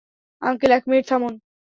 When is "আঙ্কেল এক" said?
0.41-0.83